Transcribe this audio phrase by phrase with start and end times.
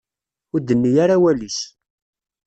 [0.53, 1.59] Ur d-tenni ara awal-is.